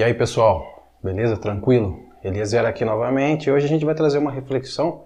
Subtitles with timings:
[0.00, 1.36] E aí pessoal, beleza?
[1.36, 2.02] Tranquilo?
[2.24, 3.50] Eliezer aqui novamente.
[3.50, 5.04] Hoje a gente vai trazer uma reflexão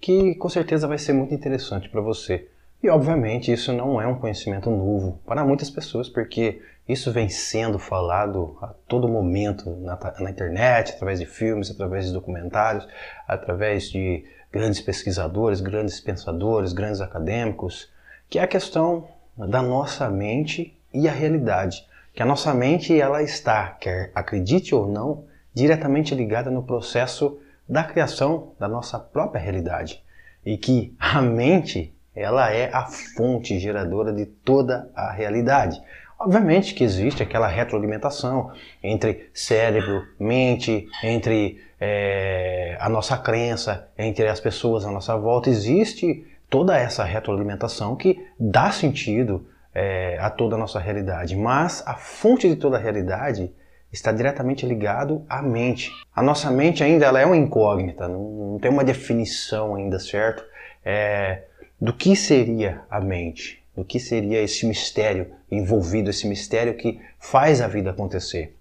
[0.00, 2.48] que com certeza vai ser muito interessante para você.
[2.82, 7.78] E obviamente isso não é um conhecimento novo para muitas pessoas, porque isso vem sendo
[7.78, 12.88] falado a todo momento na, na internet, através de filmes, através de documentários,
[13.28, 17.92] através de grandes pesquisadores, grandes pensadores, grandes acadêmicos,
[18.28, 19.06] que é a questão
[19.36, 24.86] da nossa mente e a realidade que a nossa mente ela está, quer acredite ou
[24.86, 30.02] não, diretamente ligada no processo da criação da nossa própria realidade
[30.44, 35.80] e que a mente ela é a fonte geradora de toda a realidade.
[36.18, 44.38] Obviamente que existe aquela retroalimentação entre cérebro, mente, entre é, a nossa crença, entre as
[44.38, 45.50] pessoas à nossa volta.
[45.50, 51.94] Existe toda essa retroalimentação que dá sentido é, a toda a nossa realidade, mas a
[51.94, 53.52] fonte de toda a realidade
[53.92, 55.90] está diretamente ligado à mente.
[56.14, 60.44] A nossa mente ainda ela é uma incógnita, não, não tem uma definição ainda, certo?
[60.84, 61.42] É,
[61.80, 67.60] do que seria a mente, do que seria esse mistério envolvido, esse mistério que faz
[67.60, 68.56] a vida acontecer.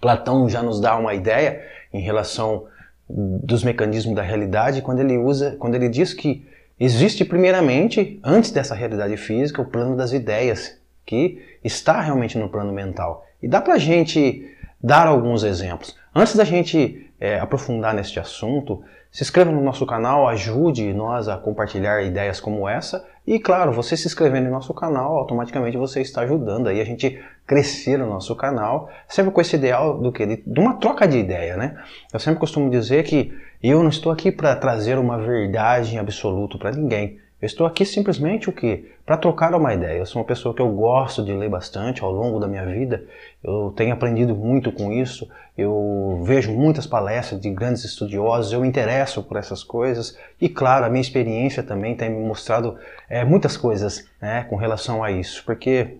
[0.00, 2.66] Platão já nos dá uma ideia em relação
[3.08, 6.46] dos mecanismos da realidade quando ele usa, quando ele diz que
[6.82, 12.72] Existe, primeiramente, antes dessa realidade física, o plano das ideias, que está realmente no plano
[12.72, 13.26] mental.
[13.42, 14.50] E dá para a gente
[14.82, 15.94] dar alguns exemplos.
[16.14, 21.36] Antes da gente é, aprofundar neste assunto, se inscreva no nosso canal, ajude nós a
[21.36, 23.06] compartilhar ideias como essa.
[23.30, 27.22] E claro, você se inscrevendo no nosso canal, automaticamente você está ajudando aí a gente
[27.46, 30.26] crescer no nosso canal, sempre com esse ideal do que?
[30.44, 31.80] De uma troca de ideia, né?
[32.12, 36.72] Eu sempre costumo dizer que eu não estou aqui para trazer uma verdade absoluta para
[36.72, 37.20] ninguém.
[37.40, 38.92] Eu estou aqui simplesmente o quê?
[39.06, 39.98] Para trocar uma ideia.
[39.98, 43.04] Eu sou uma pessoa que eu gosto de ler bastante ao longo da minha vida.
[43.42, 45.26] Eu tenho aprendido muito com isso.
[45.56, 48.52] Eu vejo muitas palestras de grandes estudiosos.
[48.52, 50.18] Eu me interesso por essas coisas.
[50.38, 52.76] E claro, a minha experiência também tem me mostrado
[53.08, 55.42] é, muitas coisas né, com relação a isso.
[55.46, 55.96] Porque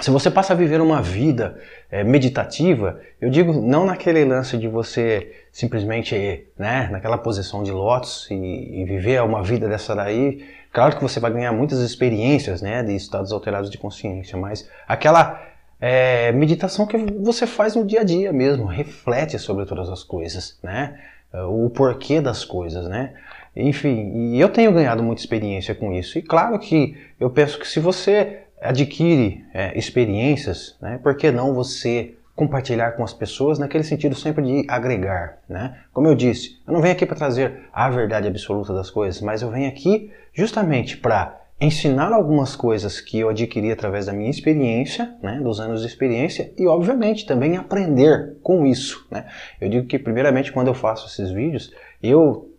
[0.00, 1.56] se você passa a viver uma vida
[1.88, 8.28] é, meditativa, eu digo não naquele lance de você simplesmente, né, naquela posição de lótus
[8.28, 12.82] e, e, viver uma vida dessa daí, claro que você vai ganhar muitas experiências, né,
[12.82, 15.40] de estados alterados de consciência, mas aquela
[15.80, 20.58] é, meditação que você faz no dia a dia mesmo, reflete sobre todas as coisas,
[20.62, 20.98] né,
[21.32, 23.14] o porquê das coisas, né.
[23.56, 26.18] Enfim, e eu tenho ganhado muita experiência com isso.
[26.18, 31.54] E claro que eu penso que se você adquire é, experiências, né, por que não
[31.54, 35.78] você compartilhar com as pessoas naquele sentido sempre de agregar, né?
[35.92, 39.42] Como eu disse, eu não venho aqui para trazer a verdade absoluta das coisas, mas
[39.42, 45.14] eu venho aqui justamente para ensinar algumas coisas que eu adquiri através da minha experiência,
[45.22, 49.06] né, dos anos de experiência, e obviamente também aprender com isso.
[49.10, 49.26] Né?
[49.60, 51.72] Eu digo que primeiramente quando eu faço esses vídeos,
[52.02, 52.50] eu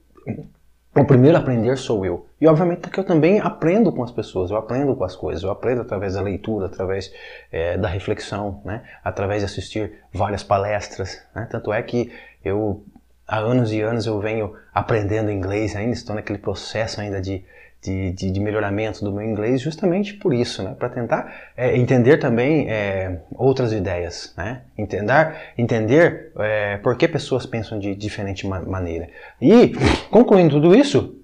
[1.01, 2.25] o primeiro a aprender sou eu.
[2.39, 5.51] E obviamente que eu também aprendo com as pessoas, eu aprendo com as coisas, eu
[5.51, 7.13] aprendo através da leitura, através
[7.51, 8.81] é, da reflexão, né?
[9.03, 11.21] através de assistir várias palestras.
[11.35, 11.47] Né?
[11.51, 12.13] Tanto é que
[12.43, 12.81] eu,
[13.27, 17.43] há anos e anos, eu venho aprendendo inglês, ainda estou naquele processo ainda de
[17.85, 20.75] de, de, de, melhoramento do meu inglês justamente por isso, né?
[20.77, 24.61] para tentar é, entender também é, outras ideias, né?
[24.77, 29.09] entender, entender é, por que pessoas pensam de diferente ma maneira.
[29.41, 29.73] E,
[30.09, 31.15] concluindo tudo isso,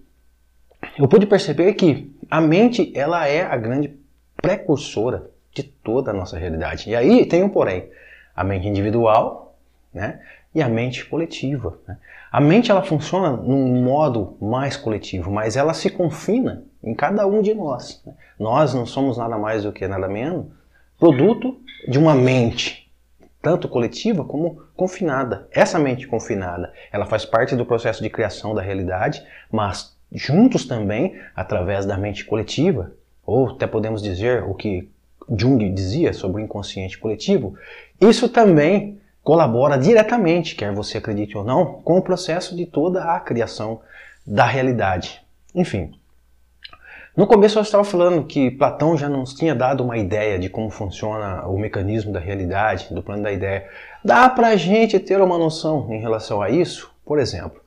[0.98, 3.94] eu pude perceber que a mente ela é a grande
[4.42, 6.90] precursora de toda a nossa realidade.
[6.90, 7.90] E aí tem um porém,
[8.36, 9.52] a mente individual
[9.94, 10.20] né?
[10.53, 11.78] E a mente coletiva.
[11.88, 11.97] Né?
[12.31, 17.41] A mente ela funciona num modo mais coletivo, mas ela se confina em cada um
[17.41, 18.01] de nós.
[18.06, 18.13] Né?
[18.39, 20.45] Nós não somos nada mais do que nada menos
[21.01, 21.57] produto
[21.88, 22.88] de uma mente,
[23.41, 25.47] tanto coletiva como confinada.
[25.51, 31.19] Essa mente confinada, ela faz parte do processo de criação da realidade, mas juntos também,
[31.35, 32.91] através da mente coletiva,
[33.25, 34.88] ou até podemos dizer o que
[35.35, 37.56] Jung dizia sobre o inconsciente coletivo,
[38.00, 43.19] isso também colabora diretamente, quer você acredite ou não, com o processo de toda a
[43.19, 43.81] criação
[44.25, 45.22] da realidade.
[45.54, 45.94] Enfim,
[47.16, 50.69] no começo eu estava falando que Platão já nos tinha dado uma ideia de como
[50.69, 53.68] funciona o mecanismo da realidade, do plano da ideia.
[54.04, 56.90] Dá para a gente ter uma noção em relação a isso?
[57.06, 57.60] Por exemplo,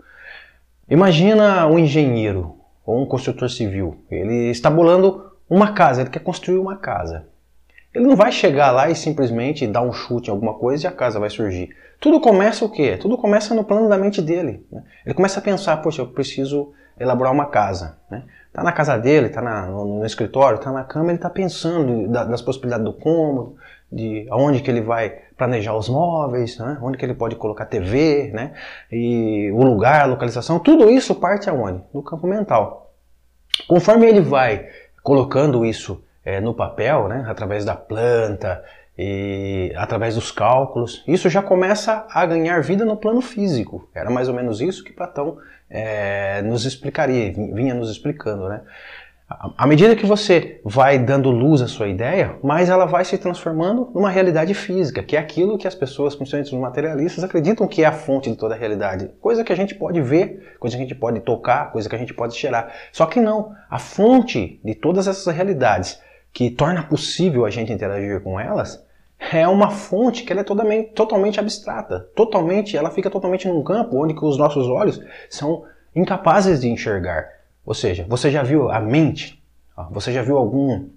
[0.88, 2.56] imagina um engenheiro
[2.86, 4.02] ou um construtor civil.
[4.10, 7.26] Ele está bolando uma casa, ele quer construir uma casa.
[7.94, 10.92] Ele não vai chegar lá e simplesmente dar um chute em alguma coisa e a
[10.92, 11.70] casa vai surgir.
[12.00, 12.96] Tudo começa o quê?
[12.96, 14.66] Tudo começa no plano da mente dele.
[14.70, 14.82] Né?
[15.06, 17.98] Ele começa a pensar, poxa, eu preciso elaborar uma casa.
[18.10, 18.24] Né?
[18.52, 22.42] Tá na casa dele, tá no, no, escritório, tá na cama, ele está pensando das
[22.42, 23.56] possibilidades do cômodo,
[23.90, 26.78] de aonde que ele vai planejar os móveis, né?
[26.82, 28.54] onde que ele pode colocar TV, né?
[28.90, 31.82] e o lugar, a localização, tudo isso parte aonde?
[31.92, 32.92] No campo mental.
[33.68, 34.68] Conforme ele vai
[35.02, 37.24] colocando isso é, no papel, né?
[37.28, 38.62] através da planta,
[38.96, 43.88] e através dos cálculos, isso já começa a ganhar vida no plano físico.
[43.92, 45.36] Era mais ou menos isso que Platão
[45.68, 48.62] é, nos explicaria, vinha nos explicando, né?
[49.56, 53.90] À medida que você vai dando luz à sua ideia, mais ela vai se transformando
[53.92, 57.86] numa realidade física, que é aquilo que as pessoas, principalmente os materialistas, acreditam que é
[57.86, 59.10] a fonte de toda a realidade.
[59.20, 61.98] Coisa que a gente pode ver, coisa que a gente pode tocar, coisa que a
[61.98, 62.70] gente pode cheirar.
[62.92, 63.52] Só que não.
[63.68, 65.98] A fonte de todas essas realidades
[66.34, 68.84] que torna possível a gente interagir com elas
[69.32, 72.08] é uma fonte que ela é totalmente, totalmente abstrata.
[72.14, 75.00] Totalmente, ela fica totalmente num campo onde os nossos olhos
[75.30, 75.64] são
[75.94, 77.30] incapazes de enxergar.
[77.64, 79.40] Ou seja, você já viu a mente?
[79.92, 80.88] Você já viu algum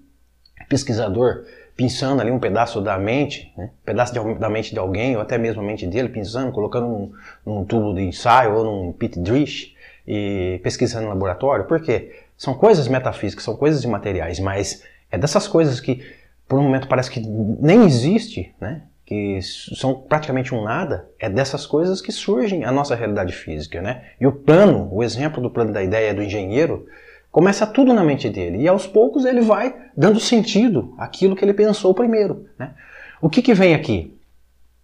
[0.68, 1.46] pesquisador
[1.76, 3.66] pensando ali um pedaço da mente, né?
[3.66, 6.88] um pedaço de, da mente de alguém, ou até mesmo a mente dele, pensando, colocando
[6.88, 7.14] num,
[7.46, 9.76] num tubo de ensaio ou num pit dish
[10.06, 11.66] e pesquisando no laboratório?
[11.66, 12.12] Por quê?
[12.36, 16.04] São coisas metafísicas, são coisas imateriais, mas é dessas coisas que
[16.48, 18.84] por um momento parece que nem existe, né?
[19.08, 24.04] que são praticamente um nada, é dessas coisas que surgem a nossa realidade física, né?
[24.20, 26.86] E o plano, o exemplo do plano da ideia do engenheiro,
[27.32, 31.54] começa tudo na mente dele e aos poucos ele vai dando sentido àquilo que ele
[31.54, 32.74] pensou primeiro, né?
[33.22, 34.14] O que que vem aqui?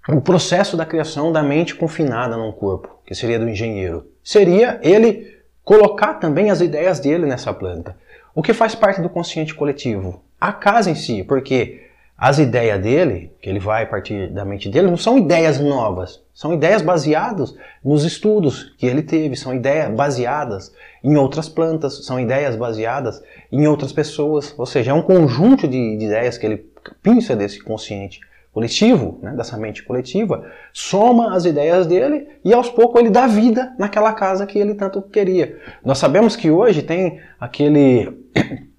[0.07, 5.37] O processo da criação da mente confinada num corpo, que seria do engenheiro, seria ele
[5.65, 7.97] colocar também as ideias dele nessa planta.
[8.35, 10.23] O que faz parte do consciente coletivo?
[10.41, 11.83] A casa em si, porque
[12.17, 16.51] as ideias dele, que ele vai partir da mente dele, não são ideias novas, são
[16.51, 22.55] ideias baseadas nos estudos que ele teve, são ideias baseadas em outras plantas, são ideias
[22.55, 23.21] baseadas
[23.51, 26.65] em outras pessoas, ou seja, é um conjunto de, de ideias que ele
[27.03, 28.19] pinça desse consciente
[28.53, 33.73] coletivo, né, dessa mente coletiva, soma as ideias dele e aos poucos ele dá vida
[33.79, 35.57] naquela casa que ele tanto queria.
[35.83, 38.15] Nós sabemos que hoje tem aquele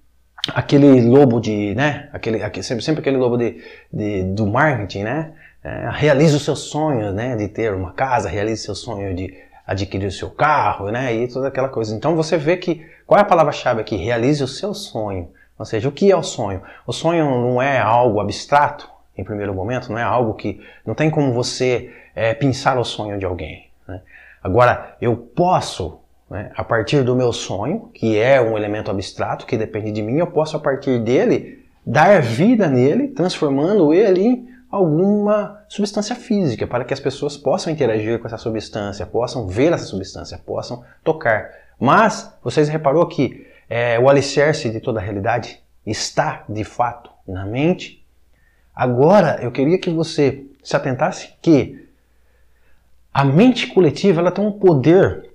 [0.55, 3.61] aquele lobo de, né, aquele, aquele sempre, sempre, aquele lobo de,
[3.91, 8.61] de, do marketing, né, é, realize os seus sonhos, né, de ter uma casa, realize
[8.61, 9.33] o seu sonho de
[9.67, 11.93] adquirir o seu carro, né, e toda aquela coisa.
[11.93, 13.97] Então você vê que, qual é a palavra-chave aqui?
[13.97, 15.29] Realize o seu sonho.
[15.57, 16.61] Ou seja, o que é o sonho?
[16.85, 21.09] O sonho não é algo abstrato, em primeiro momento, não é algo que, não tem
[21.09, 23.69] como você é, pensar o sonho de alguém.
[23.87, 24.01] Né?
[24.43, 26.51] Agora, eu posso né?
[26.55, 30.27] A partir do meu sonho, que é um elemento abstrato que depende de mim, eu
[30.27, 36.93] posso a partir dele dar vida nele, transformando ele em alguma substância física, para que
[36.93, 41.51] as pessoas possam interagir com essa substância, possam ver essa substância, possam tocar.
[41.79, 47.45] Mas vocês reparou que é, o alicerce de toda a realidade está de fato na
[47.45, 48.04] mente?
[48.75, 51.87] Agora eu queria que você se atentasse que
[53.13, 55.29] a mente coletiva ela tem um poder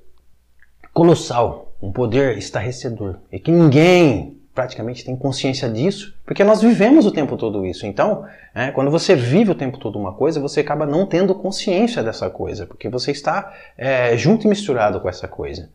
[0.93, 3.17] colossal, um poder estarrecedor.
[3.33, 7.87] E que ninguém praticamente tem consciência disso, porque nós vivemos o tempo todo isso.
[7.87, 12.03] Então, é, quando você vive o tempo todo uma coisa, você acaba não tendo consciência
[12.03, 15.71] dessa coisa, porque você está é, junto e misturado com essa coisa.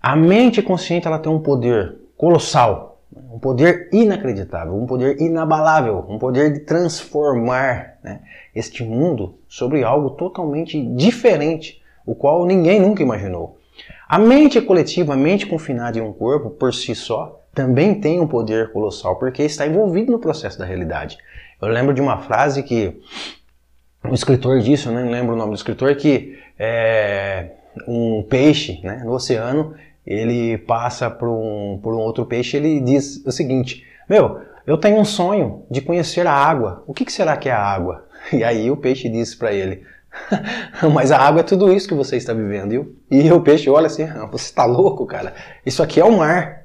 [0.00, 2.91] A mente consciente ela tem um poder colossal,
[3.30, 8.20] um poder inacreditável, um poder inabalável, um poder de transformar né,
[8.54, 13.58] este mundo sobre algo totalmente diferente, o qual ninguém nunca imaginou.
[14.08, 18.26] A mente coletiva, a mente confinada em um corpo, por si só, também tem um
[18.26, 21.18] poder colossal, porque está envolvido no processo da realidade.
[21.60, 23.00] Eu lembro de uma frase que
[24.04, 27.50] um escritor disse, eu lembro o nome do escritor, que é,
[27.86, 29.74] um peixe né, no oceano,
[30.06, 34.98] ele passa por um, por um outro peixe ele diz o seguinte, meu, eu tenho
[34.98, 38.06] um sonho de conhecer a água, o que, que será que é a água?
[38.32, 39.82] E aí o peixe disse para ele,
[40.92, 42.70] Mas a água é tudo isso que você está vivendo.
[42.70, 42.96] Viu?
[43.10, 45.34] E o peixe olha assim: ah, você está louco, cara.
[45.64, 46.62] Isso aqui é o mar.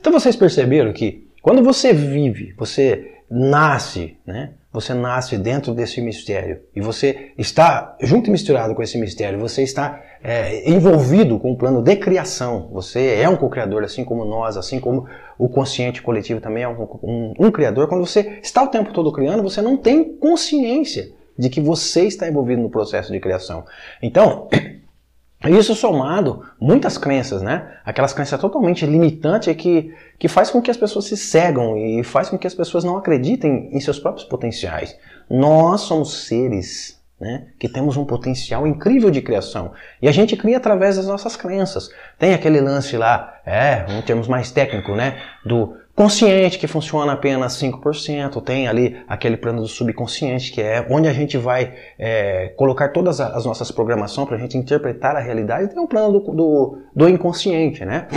[0.00, 4.52] Então vocês perceberam que quando você vive, você nasce, né?
[4.72, 9.38] Você nasce dentro desse mistério e você está junto e misturado com esse mistério.
[9.38, 12.70] Você está é, envolvido com o plano de criação.
[12.72, 15.06] Você é um co-criador, assim como nós, assim como
[15.38, 17.86] o consciente coletivo também é um, um, um criador.
[17.88, 22.26] Quando você está o tempo todo criando, você não tem consciência de que você está
[22.26, 23.66] envolvido no processo de criação.
[24.02, 24.48] Então,
[25.44, 27.76] isso somado, muitas crenças, né?
[27.84, 32.30] Aquelas crenças totalmente limitantes que, que faz com que as pessoas se cegam e faz
[32.30, 34.96] com que as pessoas não acreditem em seus próprios potenciais.
[35.28, 39.72] Nós somos seres né, que temos um potencial incrível de criação.
[40.02, 41.88] E a gente cria através das nossas crenças.
[42.18, 47.54] Tem aquele lance lá, é, em termos mais técnicos, né, do consciente que funciona apenas
[47.54, 52.88] 5%, tem ali aquele plano do subconsciente que é onde a gente vai é, colocar
[52.88, 56.32] todas as nossas programações para a gente interpretar a realidade, e tem um plano do,
[56.32, 58.08] do, do inconsciente, né?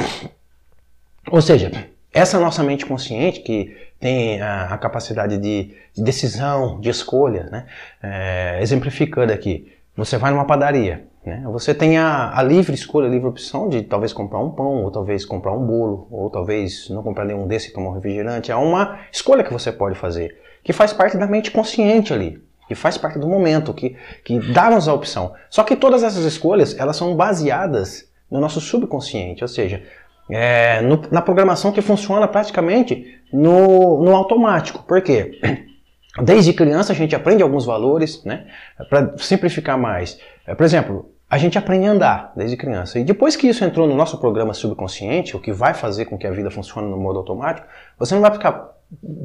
[1.29, 1.71] Ou seja,
[2.17, 7.65] essa nossa mente consciente que tem a, a capacidade de, de, decisão, de escolha, né?
[8.01, 11.43] É, exemplificando aqui, você vai numa padaria, né?
[11.51, 14.91] Você tem a, a, livre escolha, a livre opção de talvez comprar um pão, ou
[14.91, 18.51] talvez comprar um bolo, ou talvez não comprar nenhum desse e tomar um refrigerante.
[18.51, 22.74] É uma escolha que você pode fazer, que faz parte da mente consciente ali, que
[22.74, 25.33] faz parte do momento, que, que dá-nos a opção.
[25.50, 29.83] Só que todas essas escolhas, elas são baseadas no nosso subconsciente, ou seja,
[30.29, 34.84] é, no, na programação que funciona praticamente no, no automático.
[34.84, 35.39] Por quê?
[36.22, 38.48] Desde criança a gente aprende alguns valores, né?
[38.89, 40.19] Para simplificar mais.
[40.48, 42.98] É, por exemplo, a gente aprende a andar desde criança.
[43.00, 46.25] E depois que isso entrou no nosso programa subconsciente, o que vai fazer com que
[46.25, 47.67] a vida funcione no modo automático,
[48.00, 48.76] você não vai ficar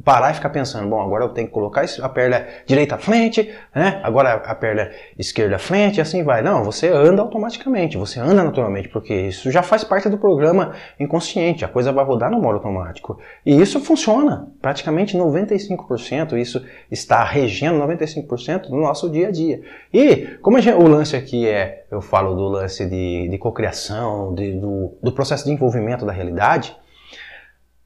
[0.04, 3.48] parar e ficar pensando, bom, agora eu tenho que colocar a perna direita à frente,
[3.74, 4.00] né?
[4.02, 6.42] Agora a perna esquerda à frente, e assim vai.
[6.42, 11.64] Não, você anda automaticamente, você anda naturalmente, porque isso já faz parte do programa inconsciente,
[11.64, 13.18] a coisa vai rodar no modo automático.
[13.46, 19.62] E isso funciona, praticamente 95%, isso está regendo 95% do nosso dia a dia.
[19.94, 24.96] E como o lance aqui é, eu falo do lance de, de cocriação, de, do,
[25.00, 26.76] do processo de envolvimento da realidade,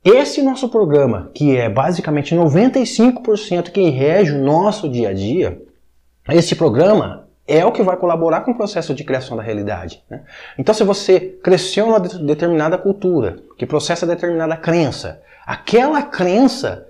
[0.09, 5.61] esse nosso programa, que é basicamente 95% que rege o nosso dia a dia,
[6.29, 10.03] esse programa é o que vai colaborar com o processo de criação da realidade.
[10.09, 10.23] Né?
[10.57, 16.87] Então, se você cresceu numa determinada cultura, que processa determinada crença, aquela crença,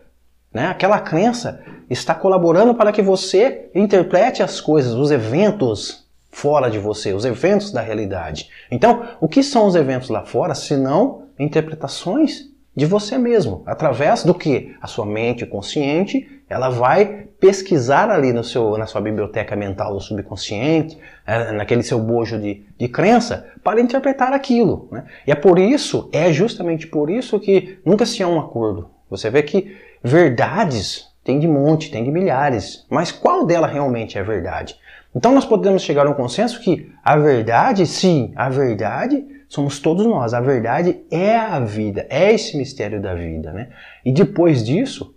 [0.52, 6.78] né, aquela crença está colaborando para que você interprete as coisas, os eventos fora de
[6.78, 8.50] você, os eventos da realidade.
[8.70, 14.22] Então, o que são os eventos lá fora, se não interpretações de você mesmo, através
[14.22, 19.56] do que a sua mente consciente, ela vai pesquisar ali no seu, na sua biblioteca
[19.56, 24.88] mental do subconsciente, é, naquele seu bojo de, de crença, para interpretar aquilo.
[24.92, 25.04] Né?
[25.26, 28.90] E é por isso, é justamente por isso que nunca se há um acordo.
[29.08, 34.22] Você vê que verdades tem de monte, tem de milhares, mas qual dela realmente é
[34.22, 34.76] verdade?
[35.14, 40.06] Então nós podemos chegar a um consenso que a verdade, sim, a verdade somos todos
[40.06, 40.34] nós.
[40.34, 43.70] A verdade é a vida, é esse mistério da vida, né?
[44.04, 45.14] E depois disso,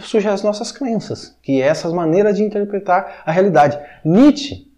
[0.00, 3.78] surgem as nossas crenças, que é essas maneiras de interpretar a realidade.
[4.04, 4.70] Nietzsche,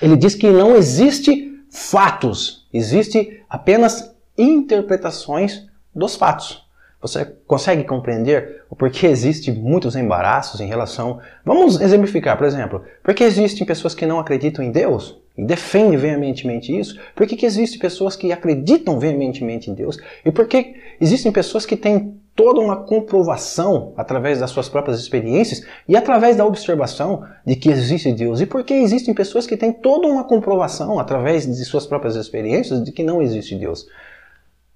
[0.00, 6.64] ele diz que não existe fatos, existe apenas interpretações dos fatos.
[7.00, 11.20] Você consegue compreender o porquê existem muitos embaraços em relação.
[11.44, 16.76] Vamos exemplificar, por exemplo, porque existem pessoas que não acreditam em Deus e defendem veementemente
[16.76, 16.98] isso?
[17.14, 19.98] Por que, que existem pessoas que acreditam veementemente em Deus?
[20.24, 25.66] E por que existem pessoas que têm toda uma comprovação através das suas próprias experiências
[25.88, 28.40] e através da observação de que existe Deus?
[28.40, 32.82] E por que existem pessoas que têm toda uma comprovação através de suas próprias experiências
[32.82, 33.86] de que não existe Deus?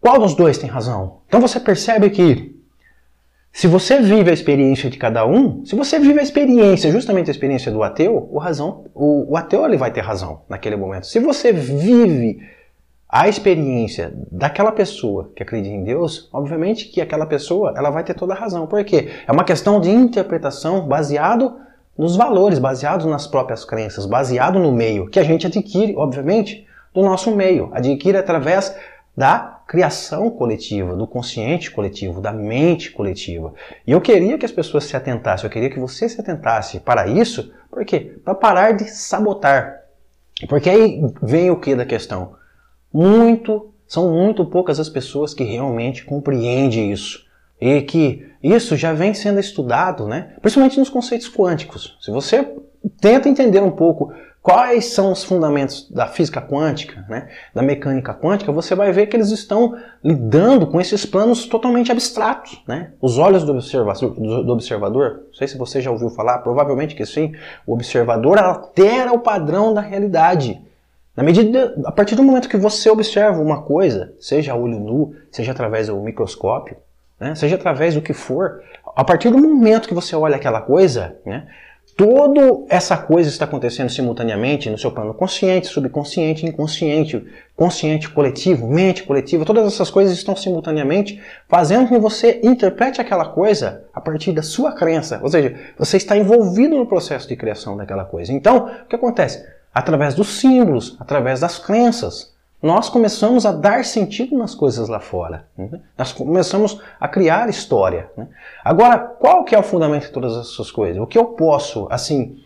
[0.01, 1.19] Qual dos dois tem razão?
[1.29, 2.58] Então você percebe que
[3.53, 7.33] se você vive a experiência de cada um, se você vive a experiência, justamente a
[7.33, 11.07] experiência do ateu, o, razão, o, o ateu ele vai ter razão naquele momento.
[11.07, 12.41] Se você vive
[13.09, 18.15] a experiência daquela pessoa que acredita em Deus, obviamente que aquela pessoa ela vai ter
[18.15, 18.67] toda a razão.
[18.67, 19.09] Por quê?
[19.27, 21.57] É uma questão de interpretação baseado
[21.97, 27.03] nos valores, baseados nas próprias crenças, baseado no meio, que a gente adquire, obviamente, do
[27.03, 28.77] nosso meio, adquire através
[29.17, 33.53] da criação coletiva, do consciente coletivo, da mente coletiva.
[33.87, 37.07] E eu queria que as pessoas se atentassem, eu queria que você se atentasse para
[37.07, 38.19] isso, por quê?
[38.25, 39.83] Para parar de sabotar.
[40.49, 42.33] Porque aí vem o que da questão?
[42.91, 47.27] Muito, são muito poucas as pessoas que realmente compreendem isso.
[47.61, 50.33] E que isso já vem sendo estudado, né?
[50.41, 51.99] principalmente nos conceitos quânticos.
[52.01, 52.55] Se você
[53.03, 54.15] tenta entender um pouco
[54.49, 59.15] quais são os fundamentos da física quântica, né, da mecânica quântica, você vai ver que
[59.15, 62.63] eles estão lidando com esses planos totalmente abstratos.
[62.67, 62.93] Né?
[62.99, 67.05] Os olhos do observador, do observador, não sei se você já ouviu falar, provavelmente que
[67.05, 67.35] sim,
[67.67, 70.59] o observador altera o padrão da realidade.
[71.15, 75.53] Na medida, a partir do momento que você observa uma coisa, seja olho nu, seja
[75.53, 76.79] através do microscópio,
[77.21, 78.63] né, seja através do que for,
[78.97, 81.47] a partir do momento que você olha aquela coisa, né,
[81.99, 87.27] Toda essa coisa está acontecendo simultaneamente no seu plano consciente, subconsciente, inconsciente,
[87.57, 93.25] consciente coletivo, mente coletiva, todas essas coisas estão simultaneamente fazendo com que você interprete aquela
[93.25, 95.19] coisa a partir da sua crença.
[95.21, 98.33] Ou seja, você está envolvido no processo de criação daquela coisa.
[98.33, 99.45] Então, o que acontece?
[99.75, 105.47] Através dos símbolos, através das crenças, nós começamos a dar sentido nas coisas lá fora.
[105.57, 105.81] Né?
[105.97, 108.11] Nós começamos a criar história.
[108.17, 108.27] Né?
[108.65, 111.01] Agora, qual que é o fundamento de todas essas coisas?
[111.01, 112.41] O que eu posso, assim,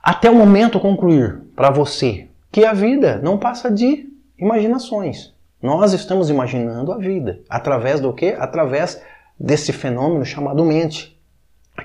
[0.00, 4.08] até o momento concluir para você que a vida não passa de
[4.38, 5.34] imaginações.
[5.60, 8.36] Nós estamos imaginando a vida através do quê?
[8.38, 9.02] Através
[9.38, 11.18] desse fenômeno chamado mente.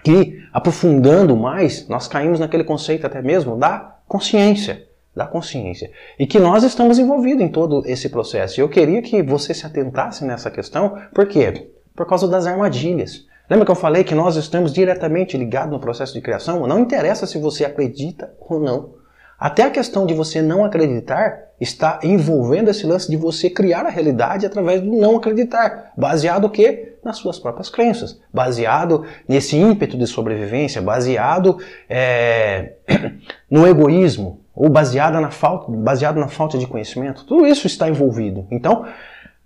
[0.04, 5.92] Que, aprofundando mais, nós caímos naquele conceito até mesmo da consciência da consciência.
[6.18, 8.60] E que nós estamos envolvidos em todo esse processo.
[8.60, 11.72] E eu queria que você se atentasse nessa questão, por quê?
[11.96, 13.28] Por causa das armadilhas.
[13.50, 16.68] Lembra que eu falei que nós estamos diretamente ligados no processo de criação?
[16.68, 18.99] Não interessa se você acredita ou não.
[19.40, 23.90] Até a questão de você não acreditar está envolvendo esse lance de você criar a
[23.90, 26.98] realidade através do não acreditar, baseado o quê?
[27.04, 31.58] Nas suas próprias crenças, baseado nesse ímpeto de sobrevivência, baseado
[31.90, 32.74] é,
[33.50, 37.24] no egoísmo, ou baseada na falta, baseado na falta de conhecimento.
[37.26, 38.46] Tudo isso está envolvido.
[38.52, 38.86] Então,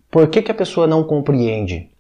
[0.10, 1.92] por que, que a pessoa não compreende?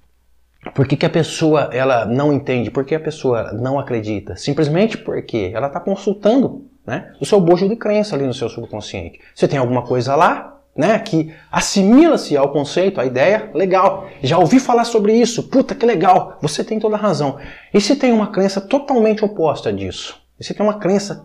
[0.73, 2.71] Por que, que a pessoa ela não entende?
[2.71, 4.35] Por que a pessoa não acredita?
[4.35, 9.19] Simplesmente porque ela está consultando né, o seu bojo de crença ali no seu subconsciente.
[9.33, 14.09] Você tem alguma coisa lá né, que assimila-se ao conceito, à ideia, legal.
[14.21, 17.37] Já ouvi falar sobre isso, puta que legal, você tem toda a razão.
[17.73, 20.21] E se tem uma crença totalmente oposta disso?
[20.39, 21.23] E se tem uma crença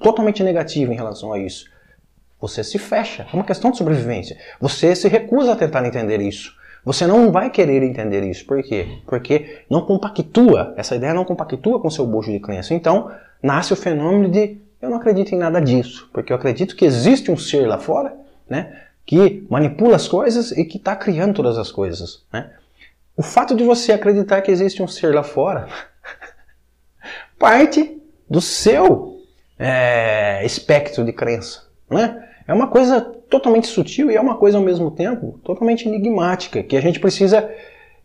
[0.00, 1.66] totalmente negativa em relação a isso?
[2.40, 3.26] Você se fecha.
[3.32, 4.36] É uma questão de sobrevivência.
[4.60, 6.54] Você se recusa a tentar entender isso.
[6.84, 8.44] Você não vai querer entender isso.
[8.44, 8.98] Por quê?
[9.06, 12.74] Porque não compactua, essa ideia não compactua com seu bojo de crença.
[12.74, 13.10] Então,
[13.42, 17.30] nasce o fenômeno de eu não acredito em nada disso, porque eu acredito que existe
[17.30, 18.16] um ser lá fora,
[18.48, 22.50] né, que manipula as coisas e que está criando todas as coisas, né?
[23.16, 25.68] O fato de você acreditar que existe um ser lá fora
[27.38, 29.20] parte do seu
[29.58, 31.62] é, espectro de crença.
[31.88, 32.28] Né?
[32.46, 36.76] É uma coisa totalmente sutil e é uma coisa ao mesmo tempo totalmente enigmática, que
[36.76, 37.48] a gente precisa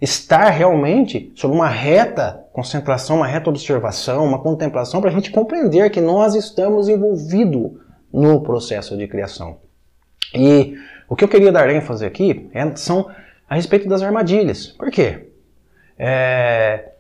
[0.02, 5.90] estar realmente sob uma reta concentração, uma reta observação, uma contemplação para a gente compreender
[5.90, 7.72] que nós estamos envolvidos
[8.12, 9.58] no processo de criação.
[10.34, 10.76] E
[11.08, 13.10] o que eu queria dar ênfase aqui é, são
[13.50, 14.68] a respeito das armadilhas.
[14.68, 15.28] Por quê?
[15.98, 16.92] É,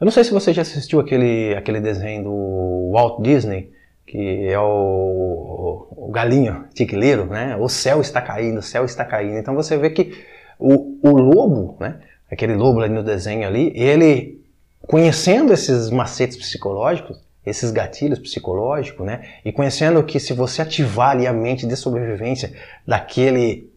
[0.00, 3.70] eu não sei se você já assistiu aquele, aquele desenho do Walt Disney,
[4.06, 7.56] que é o, o galinho tiquileiro, né?
[7.56, 9.36] O céu está caindo, o céu está caindo.
[9.36, 10.24] Então você vê que
[10.58, 12.00] o, o lobo, né?
[12.30, 14.44] Aquele lobo ali no desenho ali, ele
[14.80, 19.22] conhecendo esses macetes psicológicos, esses gatilhos psicológicos, né?
[19.44, 22.52] E conhecendo que se você ativar ali a mente de sobrevivência
[22.86, 23.70] daquele,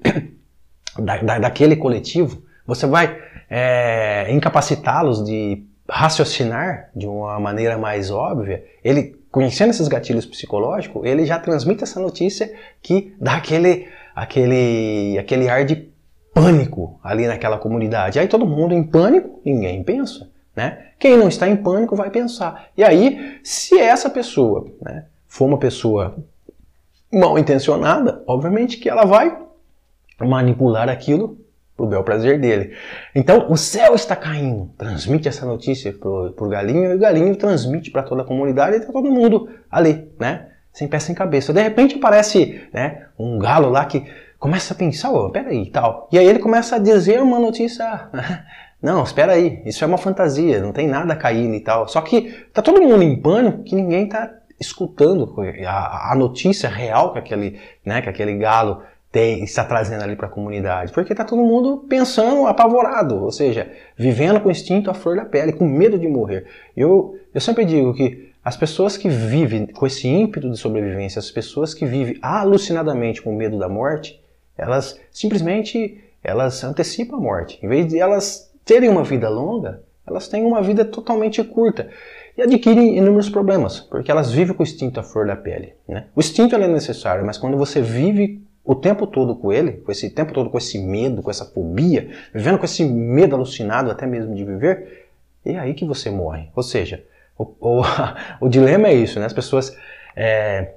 [1.00, 3.18] da, da, daquele coletivo, você vai
[3.50, 11.26] é, incapacitá-los de raciocinar de uma maneira mais óbvia, ele conhecendo esses gatilhos psicológicos, ele
[11.26, 15.91] já transmite essa notícia que dá aquele, aquele, aquele ar de
[16.34, 18.20] pânico ali naquela comunidade.
[18.20, 20.30] Aí todo mundo em pânico, ninguém pensa.
[20.56, 20.88] Né?
[21.00, 22.68] Quem não está em pânico vai pensar.
[22.76, 26.18] E aí, se essa pessoa né, for uma pessoa
[27.12, 29.38] mal intencionada, obviamente que ela vai
[30.20, 31.42] manipular aquilo
[31.78, 32.76] o bel prazer dele.
[33.16, 34.70] Então, o céu está caindo.
[34.78, 38.80] Transmite essa notícia pro, pro galinho e o galinho transmite para toda a comunidade e
[38.80, 40.48] tá todo mundo ali, né?
[40.72, 41.52] Sem pé sem cabeça.
[41.52, 44.06] De repente aparece, né, um galo lá que
[44.42, 46.10] começa a pensar, oh, peraí, tal.
[46.12, 48.10] E aí ele começa a dizer uma notícia,
[48.82, 51.88] não, espera aí, isso é uma fantasia, não tem nada caindo e tal.
[51.88, 55.32] Só que tá todo mundo em pânico que ninguém tá escutando
[55.68, 60.26] a, a notícia real que aquele, né, que aquele galo tem, está trazendo ali para
[60.26, 60.92] a comunidade?
[60.92, 65.54] Porque está todo mundo pensando apavorado, ou seja, vivendo com instinto à flor da pele,
[65.54, 66.48] com medo de morrer.
[66.76, 71.30] Eu, eu sempre digo que as pessoas que vivem com esse ímpeto de sobrevivência, as
[71.30, 74.20] pessoas que vivem alucinadamente com medo da morte,
[74.62, 77.60] elas simplesmente elas antecipam a morte.
[77.64, 81.90] Em vez de elas terem uma vida longa, elas têm uma vida totalmente curta
[82.38, 85.74] e adquirem inúmeros problemas, porque elas vivem com o instinto à flor da pele.
[85.88, 86.06] Né?
[86.16, 90.10] O instinto é necessário, mas quando você vive o tempo todo com ele, com esse
[90.12, 94.36] tempo todo com esse medo, com essa fobia, vivendo com esse medo alucinado até mesmo
[94.36, 95.08] de viver,
[95.44, 96.50] é aí que você morre.
[96.56, 97.04] Ou seja,
[97.36, 97.82] o, o,
[98.46, 99.26] o dilema é isso, né?
[99.26, 99.76] As pessoas
[100.16, 100.74] é,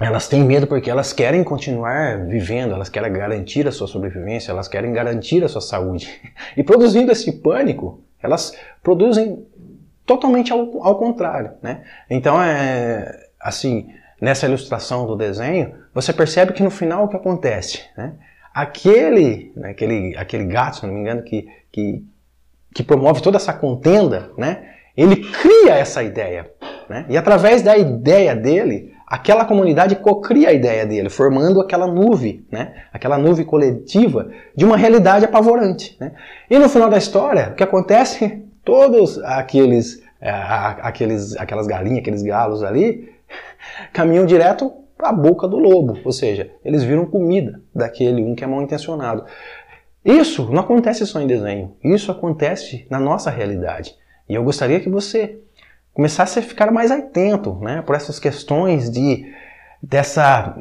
[0.00, 4.66] elas têm medo porque elas querem continuar vivendo, elas querem garantir a sua sobrevivência, elas
[4.66, 6.08] querem garantir a sua saúde.
[6.56, 9.46] E produzindo esse pânico, elas produzem
[10.06, 11.82] totalmente ao, ao contrário, né?
[12.08, 13.88] Então é assim,
[14.20, 17.80] nessa ilustração do desenho, você percebe que no final o que acontece?
[17.96, 18.12] Né?
[18.52, 22.04] Aquele, né, aquele, aquele gato, se não me engano, que, que,
[22.74, 26.50] que promove toda essa contenda, né, ele cria essa ideia.
[26.88, 27.06] Né?
[27.08, 32.84] E através da ideia dele, aquela comunidade cocria a ideia dele, formando aquela nuvem, né?
[32.92, 35.96] aquela nuvem coletiva de uma realidade apavorante.
[35.98, 36.12] Né?
[36.48, 38.44] E no final da história, o que acontece?
[38.64, 43.12] Todos aqueles, é, aqueles aquelas galinhas, aqueles galos ali,
[43.92, 48.44] caminham direto para a boca do lobo, ou seja, eles viram comida daquele um que
[48.44, 49.24] é mal intencionado.
[50.04, 53.96] Isso não acontece só em desenho, isso acontece na nossa realidade.
[54.28, 55.40] E eu gostaria que você
[55.92, 59.26] começasse a ficar mais atento né, por essas questões de
[59.82, 60.56] dessa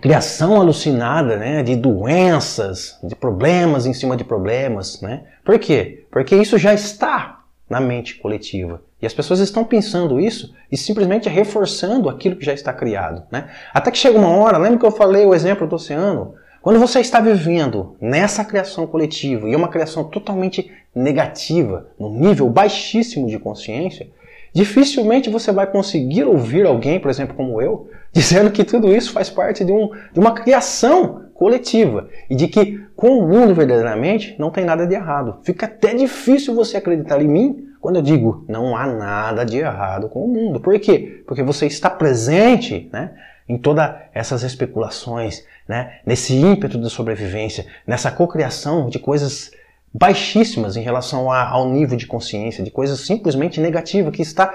[0.00, 5.00] criação alucinada né, de doenças, de problemas em cima de problemas.
[5.00, 5.22] Né?
[5.44, 6.04] Por quê?
[6.10, 8.82] Porque isso já está na mente coletiva.
[9.00, 13.22] E as pessoas estão pensando isso e simplesmente reforçando aquilo que já está criado.
[13.30, 13.48] Né?
[13.72, 16.34] Até que chega uma hora, lembra que eu falei o exemplo do oceano?
[16.62, 22.48] Quando você está vivendo nessa criação coletiva e é uma criação totalmente negativa, no nível
[22.48, 24.08] baixíssimo de consciência,
[24.56, 29.28] dificilmente você vai conseguir ouvir alguém, por exemplo, como eu, dizendo que tudo isso faz
[29.28, 34.50] parte de, um, de uma criação coletiva e de que com o mundo verdadeiramente não
[34.50, 35.40] tem nada de errado.
[35.42, 40.08] Fica até difícil você acreditar em mim quando eu digo não há nada de errado
[40.08, 40.58] com o mundo.
[40.58, 41.22] Por quê?
[41.26, 43.10] Porque você está presente né,
[43.46, 49.50] em todas essas especulações, né, nesse ímpeto de sobrevivência, nessa cocriação de coisas
[49.98, 54.52] baixíssimas em relação a, ao nível de consciência, de coisas simplesmente negativas, que está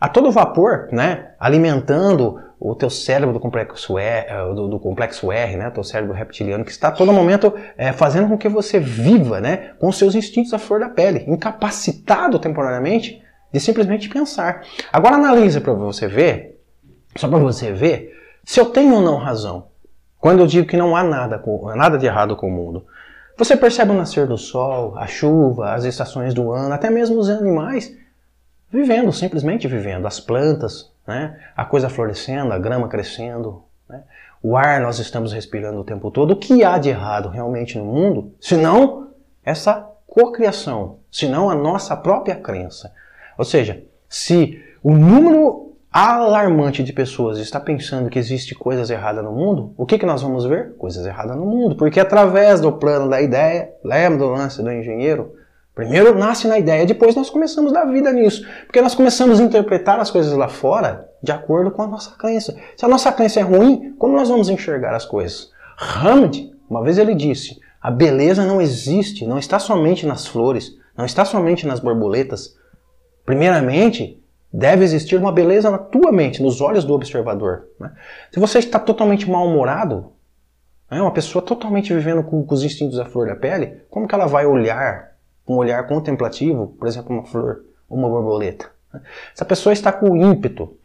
[0.00, 5.32] a todo vapor, né, alimentando o teu cérebro do complexo R, eh, do, do complexo
[5.32, 8.78] R, né, teu cérebro reptiliano, que está a todo momento é, fazendo com que você
[8.78, 13.22] viva, né, com seus instintos à flor da pele, incapacitado temporariamente
[13.52, 14.62] de simplesmente pensar.
[14.92, 16.60] Agora analisa para você ver,
[17.16, 19.68] só para você ver, se eu tenho ou não razão.
[20.18, 21.42] Quando eu digo que não há nada,
[21.74, 22.86] nada de errado com o mundo.
[23.36, 27.28] Você percebe o nascer do sol, a chuva, as estações do ano, até mesmo os
[27.28, 27.94] animais
[28.70, 30.06] vivendo, simplesmente vivendo.
[30.06, 31.38] As plantas, né?
[31.54, 33.62] a coisa florescendo, a grama crescendo.
[33.88, 34.02] Né?
[34.42, 36.30] O ar nós estamos respirando o tempo todo.
[36.32, 38.32] O que há de errado realmente no mundo?
[38.40, 39.08] Senão
[39.44, 42.92] essa cocriação, senão a nossa própria crença.
[43.36, 45.65] Ou seja, se o número
[46.04, 50.20] alarmante de pessoas está pensando que existe coisas erradas no mundo, o que, que nós
[50.20, 50.74] vamos ver?
[50.76, 51.76] Coisas erradas no mundo.
[51.76, 55.32] Porque através do plano da ideia, lembra do lance do engenheiro?
[55.74, 58.46] Primeiro nasce na ideia, depois nós começamos a dar vida nisso.
[58.66, 62.54] Porque nós começamos a interpretar as coisas lá fora de acordo com a nossa crença.
[62.76, 65.50] Se a nossa crença é ruim, como nós vamos enxergar as coisas?
[65.78, 71.04] Hammond, uma vez ele disse, a beleza não existe, não está somente nas flores, não
[71.04, 72.54] está somente nas borboletas.
[73.24, 77.66] Primeiramente, Deve existir uma beleza na tua mente, nos olhos do observador.
[77.78, 77.92] Né?
[78.32, 80.12] Se você está totalmente mal-humorado,
[80.90, 84.14] né, uma pessoa totalmente vivendo com, com, os instintos à flor da pele, como que
[84.14, 88.70] ela vai olhar com um olhar contemplativo, por exemplo, uma flor ou uma borboleta?
[88.92, 89.00] Né?
[89.34, 90.76] Se a pessoa está com o ímpeto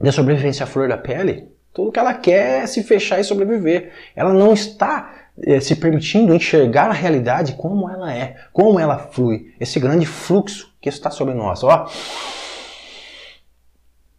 [0.00, 3.92] de sobrevivência à flor da pele, tudo que ela quer é se fechar e sobreviver.
[4.16, 9.54] Ela não está eh, se permitindo enxergar a realidade como ela é, como ela flui,
[9.60, 11.62] esse grande fluxo que está sobre nós.
[11.62, 11.88] Ó,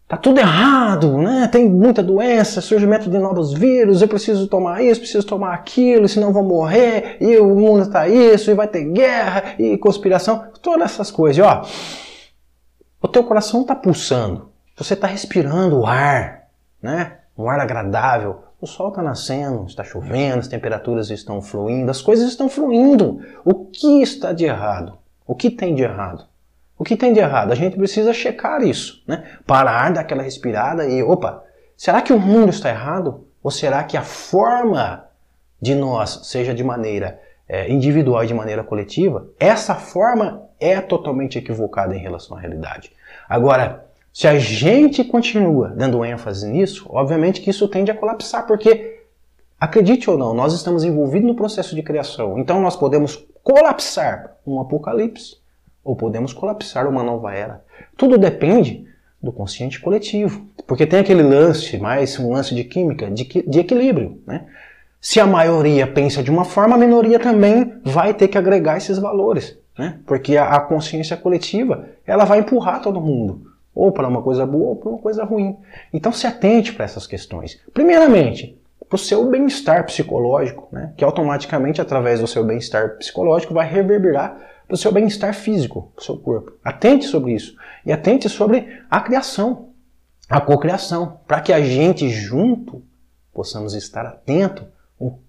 [0.09, 1.47] Tá tudo errado, né?
[1.51, 6.33] Tem muita doença, surgimento de novos vírus, eu preciso tomar isso, preciso tomar aquilo, senão
[6.33, 11.11] vou morrer, e o mundo tá isso, e vai ter guerra, e conspiração, todas essas
[11.11, 11.37] coisas.
[11.37, 11.63] E, ó,
[12.99, 16.47] o teu coração tá pulsando, você tá respirando o ar,
[16.81, 17.19] né?
[17.37, 18.39] Um ar agradável.
[18.59, 23.21] O sol está nascendo, está chovendo, as temperaturas estão fluindo, as coisas estão fluindo.
[23.45, 24.97] O que está de errado?
[25.27, 26.25] O que tem de errado?
[26.79, 27.51] O que tem de errado?
[27.51, 29.25] A gente precisa checar isso, né?
[29.45, 31.43] Parar daquela respirada e, opa,
[31.75, 33.27] será que o mundo está errado?
[33.43, 35.05] Ou será que a forma
[35.61, 41.37] de nós, seja de maneira é, individual e de maneira coletiva, essa forma é totalmente
[41.37, 42.93] equivocada em relação à realidade.
[43.27, 49.01] Agora, se a gente continua dando ênfase nisso, obviamente que isso tende a colapsar, porque,
[49.59, 52.39] acredite ou não, nós estamos envolvidos no processo de criação.
[52.39, 55.39] Então nós podemos colapsar um apocalipse
[55.83, 57.63] ou podemos colapsar uma nova era.
[57.97, 58.87] Tudo depende
[59.21, 64.21] do consciente coletivo, porque tem aquele lance, mais um lance de química, de, de equilíbrio.
[64.25, 64.45] Né?
[65.01, 68.97] Se a maioria pensa de uma forma, a minoria também vai ter que agregar esses
[68.97, 69.99] valores, né?
[70.05, 73.41] porque a, a consciência coletiva ela vai empurrar todo mundo,
[73.75, 75.57] ou para uma coisa boa ou para uma coisa ruim.
[75.93, 77.59] Então se atente para essas questões.
[77.73, 80.93] Primeiramente, para o seu bem-estar psicológico, né?
[80.97, 84.35] que automaticamente, através do seu bem-estar psicológico, vai reverberar
[84.69, 86.53] para o seu bem-estar físico, para o seu corpo.
[86.63, 87.55] Atente sobre isso.
[87.83, 89.69] E atente sobre a criação,
[90.29, 92.83] a cocriação, para que a gente junto
[93.33, 94.67] possamos estar atento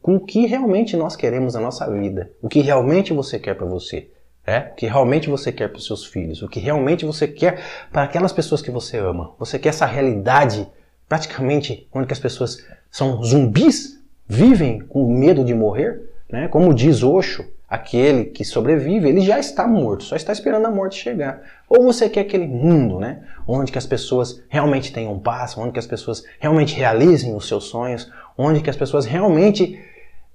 [0.03, 3.65] com o que realmente nós queremos na nossa vida, o que realmente você quer para
[3.65, 4.11] você.
[4.47, 4.71] É?
[4.73, 8.03] O que realmente você quer para os seus filhos, o que realmente você quer para
[8.03, 9.33] aquelas pessoas que você ama.
[9.39, 10.69] Você quer essa realidade
[11.09, 12.59] praticamente onde as pessoas
[12.91, 16.49] são zumbis, vivem com medo de morrer, né?
[16.49, 21.01] Como diz Osho, aquele que sobrevive, ele já está morto, só está esperando a morte
[21.01, 21.41] chegar.
[21.69, 25.79] Ou você quer aquele mundo, né, onde que as pessoas realmente tenham paz, onde que
[25.79, 29.81] as pessoas realmente realizem os seus sonhos, onde que as pessoas realmente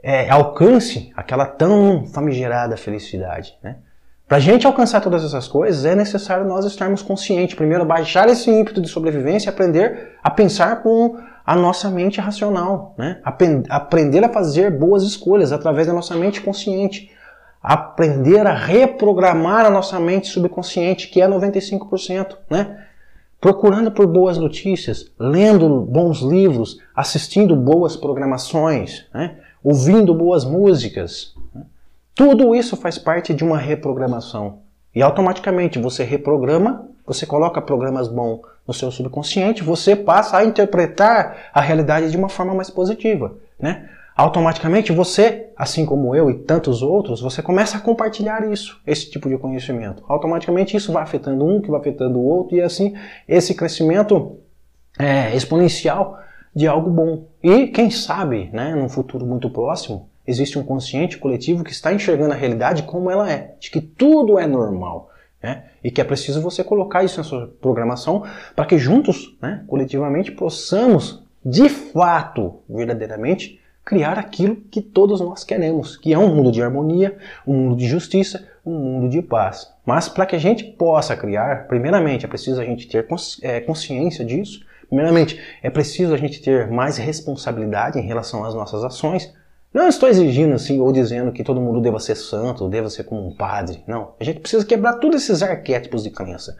[0.02, 3.78] é, alcancem aquela tão famigerada felicidade, né?
[4.28, 7.54] Para a gente alcançar todas essas coisas, é necessário nós estarmos conscientes.
[7.54, 12.96] Primeiro, baixar esse ímpeto de sobrevivência e aprender a pensar com a nossa mente racional.
[12.98, 13.22] Né?
[13.70, 17.15] Aprender a fazer boas escolhas através da nossa mente consciente
[17.66, 22.86] aprender a reprogramar a nossa mente subconsciente, que é 95%, né?
[23.42, 29.38] Procurando por boas notícias, lendo bons livros, assistindo boas programações, né?
[29.64, 31.34] ouvindo boas músicas.
[31.54, 31.64] Né?
[32.14, 34.60] Tudo isso faz parte de uma reprogramação.
[34.94, 41.50] E automaticamente você reprograma, você coloca programas bons no seu subconsciente, você passa a interpretar
[41.54, 43.34] a realidade de uma forma mais positiva.
[43.60, 43.90] Né?
[44.16, 49.28] Automaticamente você, assim como eu e tantos outros, você começa a compartilhar isso, esse tipo
[49.28, 50.04] de conhecimento.
[50.08, 52.96] Automaticamente isso vai afetando um, que vai afetando o outro, e assim
[53.28, 54.38] esse crescimento
[54.98, 56.18] é, exponencial
[56.56, 57.28] de algo bom.
[57.44, 62.34] E quem sabe, né, num futuro muito próximo, existe um consciente coletivo que está enxergando
[62.34, 65.10] a realidade como ela é, de que tudo é normal.
[65.44, 65.66] Né?
[65.84, 68.24] E que é preciso você colocar isso na sua programação
[68.56, 75.96] para que juntos, né, coletivamente, possamos, de fato, verdadeiramente, criar aquilo que todos nós queremos,
[75.96, 79.72] que é um mundo de harmonia, um mundo de justiça, um mundo de paz.
[79.86, 83.08] Mas para que a gente possa criar, primeiramente é preciso a gente ter
[83.44, 88.84] é, consciência disso, primeiramente é preciso a gente ter mais responsabilidade em relação às nossas
[88.84, 89.32] ações.
[89.76, 93.28] Não estou exigindo assim ou dizendo que todo mundo deva ser santo, deva ser como
[93.28, 93.84] um padre.
[93.86, 94.14] Não.
[94.18, 96.56] A gente precisa quebrar todos esses arquétipos de crença.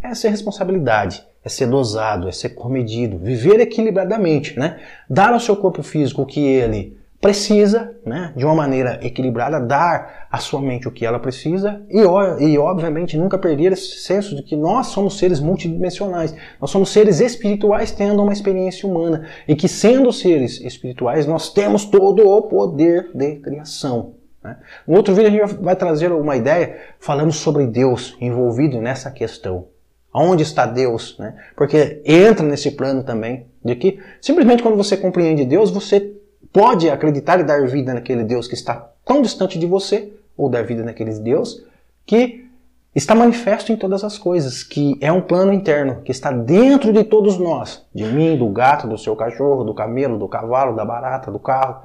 [0.00, 4.78] Essa é responsabilidade é ser dosado, é ser comedido, viver equilibradamente, né?
[5.10, 8.32] Dar ao seu corpo físico o que ele precisa, né?
[8.36, 12.00] De uma maneira equilibrada, dar à sua mente o que ela precisa e,
[12.44, 17.20] e obviamente nunca perder esse senso de que nós somos seres multidimensionais, nós somos seres
[17.20, 23.12] espirituais tendo uma experiência humana e que sendo seres espirituais nós temos todo o poder
[23.14, 24.14] de criação.
[24.42, 24.56] Né?
[24.84, 29.68] No outro vídeo a gente vai trazer uma ideia falando sobre Deus envolvido nessa questão.
[30.12, 31.16] Onde está Deus?
[31.20, 31.36] Né?
[31.56, 36.11] Porque entra nesse plano também de que simplesmente quando você compreende Deus, você
[36.52, 40.64] pode acreditar e dar vida naquele Deus que está tão distante de você, ou dar
[40.64, 41.64] vida naquele Deus
[42.04, 42.46] que
[42.94, 47.04] está manifesto em todas as coisas, que é um plano interno, que está dentro de
[47.04, 51.30] todos nós, de mim, do gato, do seu cachorro, do camelo, do cavalo, da barata,
[51.30, 51.82] do carro.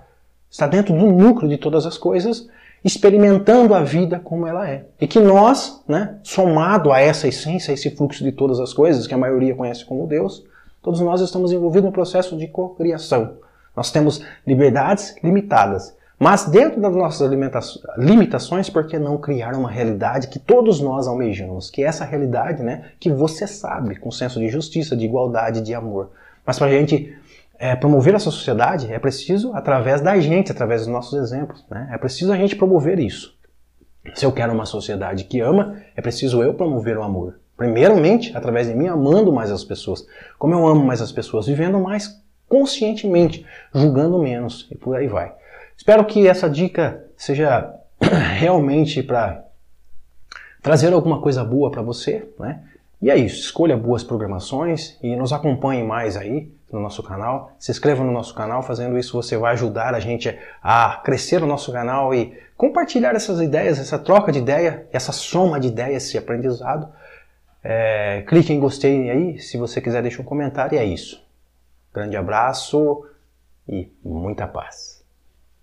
[0.50, 2.48] Está dentro do núcleo de todas as coisas
[2.84, 4.86] experimentando a vida como ela é.
[5.00, 9.08] E que nós, né, somado a essa essência, a esse fluxo de todas as coisas
[9.08, 10.46] que a maioria conhece como Deus,
[10.82, 13.38] todos nós estamos envolvidos no processo de cocriação.
[13.78, 17.30] Nós temos liberdades limitadas, mas dentro das nossas
[17.96, 21.70] limitações, por que não criar uma realidade que todos nós almejamos?
[21.70, 25.76] Que é essa realidade, né, que você sabe, com senso de justiça, de igualdade, de
[25.76, 26.10] amor.
[26.44, 27.16] Mas para a gente
[27.60, 31.64] é, promover essa sociedade, é preciso através da gente, através dos nossos exemplos.
[31.70, 31.88] Né?
[31.92, 33.38] É preciso a gente promover isso.
[34.16, 37.40] Se eu quero uma sociedade que ama, é preciso eu promover o amor.
[37.56, 40.06] Primeiramente, através de mim, amando mais as pessoas.
[40.40, 45.34] Como eu amo mais as pessoas, vivendo mais conscientemente, julgando menos e por aí vai.
[45.76, 47.74] Espero que essa dica seja
[48.38, 49.44] realmente para
[50.62, 52.62] trazer alguma coisa boa para você, né?
[53.00, 57.52] E é isso, escolha boas programações e nos acompanhe mais aí no nosso canal.
[57.60, 61.46] Se inscreva no nosso canal, fazendo isso você vai ajudar a gente a crescer o
[61.46, 66.18] nosso canal e compartilhar essas ideias, essa troca de ideia, essa soma de ideias, esse
[66.18, 66.90] aprendizado.
[67.64, 71.27] É, clique em gostei aí, se você quiser deixa um comentário e é isso.
[71.98, 73.08] Grande abraço
[73.68, 74.87] e muita paz.